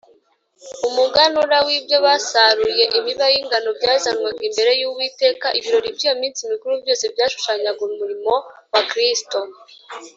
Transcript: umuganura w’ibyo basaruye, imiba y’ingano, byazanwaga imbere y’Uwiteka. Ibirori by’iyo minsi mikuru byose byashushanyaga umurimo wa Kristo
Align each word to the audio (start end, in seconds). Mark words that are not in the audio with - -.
umuganura 0.87 1.57
w’ibyo 1.67 1.97
basaruye, 2.05 2.83
imiba 2.97 3.25
y’ingano, 3.33 3.69
byazanwaga 3.77 4.41
imbere 4.49 4.71
y’Uwiteka. 4.81 5.45
Ibirori 5.57 5.89
by’iyo 5.95 6.13
minsi 6.21 6.49
mikuru 6.51 6.73
byose 6.83 7.03
byashushanyaga 7.13 7.81
umurimo 7.89 8.33
wa 8.73 8.81
Kristo 8.89 9.37